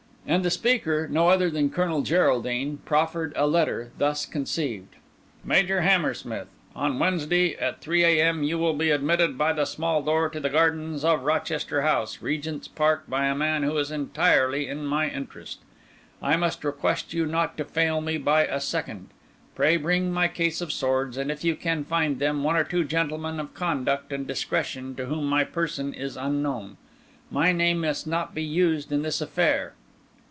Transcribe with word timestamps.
And 0.27 0.45
the 0.45 0.51
speaker, 0.51 1.09
no 1.09 1.27
other 1.29 1.49
than 1.49 1.71
Colonel 1.71 2.03
Geraldine, 2.03 2.77
proffered 2.85 3.33
a 3.35 3.45
letter, 3.47 3.91
thus 3.97 4.25
conceived:— 4.25 4.95
"Major 5.43 5.81
Hammersmith,—On 5.81 6.99
Wednesday, 6.99 7.55
at 7.57 7.81
3 7.81 8.05
A.M., 8.05 8.41
you 8.43 8.57
will 8.59 8.75
be 8.75 8.91
admitted 8.91 9.35
by 9.37 9.51
the 9.51 9.65
small 9.65 10.01
door 10.03 10.29
to 10.29 10.39
the 10.39 10.49
gardens 10.49 11.03
of 11.03 11.23
Rochester 11.23 11.81
House, 11.81 12.21
Regent's 12.21 12.67
Park, 12.69 13.09
by 13.09 13.25
a 13.25 13.35
man 13.35 13.63
who 13.63 13.75
is 13.77 13.89
entirely 13.91 14.67
in 14.69 14.85
my 14.85 15.09
interest. 15.09 15.59
I 16.21 16.37
must 16.37 16.63
request 16.63 17.13
you 17.13 17.25
not 17.25 17.57
to 17.57 17.65
fail 17.65 17.99
me 17.99 18.17
by 18.17 18.45
a 18.45 18.61
second. 18.61 19.09
Pray 19.55 19.75
bring 19.75 20.13
my 20.13 20.27
case 20.29 20.61
of 20.61 20.71
swords, 20.71 21.17
and, 21.17 21.29
if 21.31 21.43
you 21.43 21.55
can 21.57 21.83
find 21.83 22.19
them, 22.19 22.43
one 22.43 22.55
or 22.55 22.63
two 22.63 22.85
gentlemen 22.85 23.39
of 23.39 23.53
conduct 23.55 24.13
and 24.13 24.27
discretion 24.27 24.95
to 24.95 25.07
whom 25.07 25.25
my 25.25 25.43
person 25.43 25.93
is 25.95 26.15
unknown. 26.15 26.77
My 27.31 27.51
name 27.51 27.81
must 27.81 28.05
not 28.07 28.33
be 28.35 28.43
used 28.43 28.91
in 28.93 29.01
this 29.01 29.19
affair. 29.19 29.73